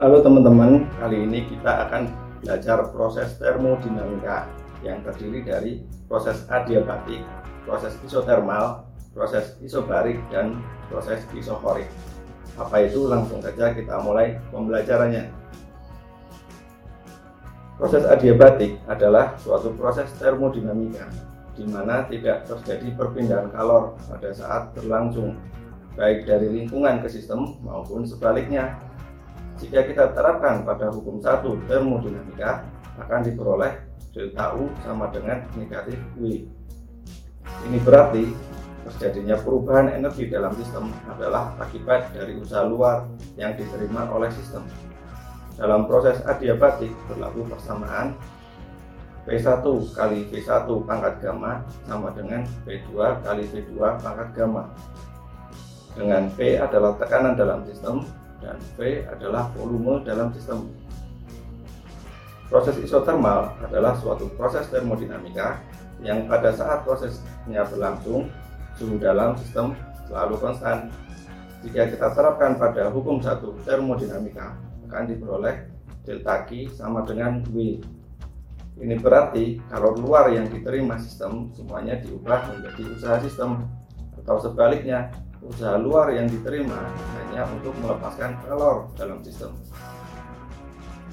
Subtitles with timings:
[0.00, 2.08] Halo teman-teman, kali ini kita akan
[2.40, 4.48] belajar proses termodinamika
[4.80, 5.72] yang terdiri dari
[6.08, 7.20] proses adiabatik,
[7.68, 11.92] proses isotermal, proses isobarik, dan proses isokorik.
[12.56, 13.04] Apa itu?
[13.04, 15.28] Langsung saja kita mulai pembelajarannya.
[17.76, 21.04] Proses adiabatik adalah suatu proses termodinamika
[21.52, 25.36] di mana tidak terjadi perpindahan kalor pada saat berlangsung,
[26.00, 28.80] baik dari lingkungan ke sistem maupun sebaliknya
[29.62, 32.66] jika kita terapkan pada hukum satu termodinamika,
[32.98, 33.72] akan diperoleh
[34.10, 36.44] delta U sama dengan negatif W.
[37.70, 38.26] Ini berarti
[38.90, 43.06] terjadinya perubahan energi dalam sistem adalah akibat dari usaha luar
[43.38, 44.66] yang diterima oleh sistem.
[45.54, 48.18] Dalam proses adiabatik berlaku persamaan
[49.22, 49.62] P1
[49.94, 54.66] kali V1 pangkat gamma sama dengan P2 kali V2 pangkat gamma.
[55.94, 58.02] Dengan P adalah tekanan dalam sistem
[58.42, 60.68] dan V adalah volume dalam sistem.
[62.52, 65.62] Proses isotermal adalah suatu proses termodinamika
[66.04, 68.28] yang pada saat prosesnya berlangsung,
[68.76, 69.72] suhu dalam sistem
[70.04, 70.92] selalu konstan.
[71.62, 74.58] Jika kita terapkan pada hukum satu termodinamika,
[74.90, 75.70] akan diperoleh
[76.04, 77.80] delta Q sama dengan W.
[78.82, 83.64] Ini berarti kalau luar yang diterima sistem semuanya diubah menjadi usaha sistem
[84.22, 85.10] atau sebaliknya
[85.42, 86.78] usaha luar yang diterima
[87.18, 89.50] hanya untuk melepaskan kalor dalam sistem.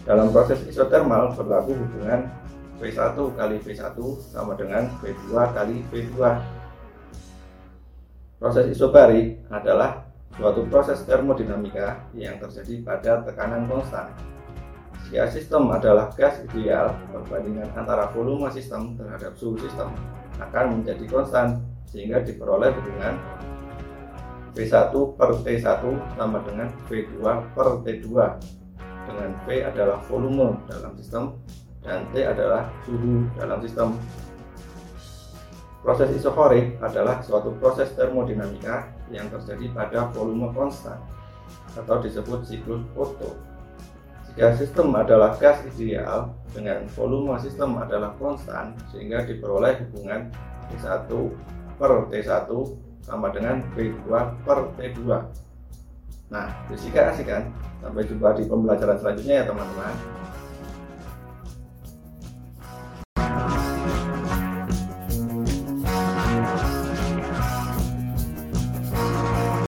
[0.06, 2.30] Dalam proses isotermal berlaku hubungan
[2.80, 3.98] V1 kali V1
[4.32, 6.18] sama dengan V2 kali V2.
[8.40, 10.08] Proses isobarik adalah
[10.40, 14.08] suatu proses termodinamika yang terjadi pada tekanan konstan.
[15.10, 19.92] Jika sistem adalah gas ideal, perbandingan antara volume sistem terhadap suhu sistem
[20.40, 23.18] akan menjadi konstan sehingga diperoleh hubungan
[24.54, 25.84] V1 per T1
[26.18, 27.22] sama dengan V2
[27.54, 28.08] per T2
[29.10, 31.34] dengan V adalah volume dalam sistem
[31.82, 33.98] dan T adalah suhu dalam sistem.
[35.80, 41.00] Proses isokorik adalah suatu proses termodinamika yang terjadi pada volume konstan
[41.74, 43.40] atau disebut siklus Otto.
[44.30, 50.30] Jika sistem adalah gas ideal dengan volume sistem adalah konstan sehingga diperoleh hubungan
[50.70, 51.10] T1
[51.80, 52.50] per T1
[53.02, 54.12] sama dengan V2
[54.44, 55.00] per T2
[56.30, 57.50] nah fisika asik kan?
[57.82, 59.96] Sampai jumpa di pembelajaran selanjutnya ya teman-teman